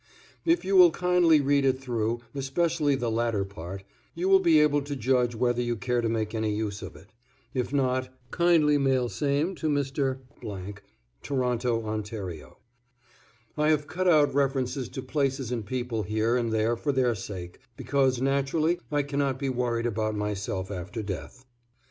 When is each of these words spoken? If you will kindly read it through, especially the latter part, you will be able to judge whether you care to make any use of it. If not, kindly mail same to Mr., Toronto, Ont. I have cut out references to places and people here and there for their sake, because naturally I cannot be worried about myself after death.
If 0.45 0.65
you 0.65 0.75
will 0.75 0.89
kindly 0.89 1.41
read 1.41 1.63
it 1.63 1.79
through, 1.79 2.21
especially 2.33 2.95
the 2.95 3.11
latter 3.11 3.45
part, 3.45 3.83
you 4.15 4.27
will 4.29 4.39
be 4.39 4.59
able 4.59 4.81
to 4.81 4.95
judge 4.95 5.35
whether 5.35 5.61
you 5.61 5.75
care 5.75 6.01
to 6.01 6.09
make 6.09 6.33
any 6.33 6.55
use 6.55 6.81
of 6.81 6.95
it. 6.95 7.11
If 7.53 7.71
not, 7.71 8.09
kindly 8.31 8.79
mail 8.79 9.09
same 9.09 9.53
to 9.57 9.69
Mr., 9.69 10.17
Toronto, 11.21 11.81
Ont. 11.85 12.13
I 13.55 13.69
have 13.69 13.85
cut 13.85 14.07
out 14.07 14.33
references 14.33 14.89
to 14.89 15.03
places 15.03 15.51
and 15.51 15.63
people 15.63 16.01
here 16.01 16.35
and 16.35 16.51
there 16.51 16.75
for 16.75 16.91
their 16.91 17.13
sake, 17.13 17.59
because 17.77 18.19
naturally 18.19 18.79
I 18.91 19.03
cannot 19.03 19.37
be 19.37 19.49
worried 19.49 19.85
about 19.85 20.15
myself 20.15 20.71
after 20.71 21.03
death. 21.03 21.45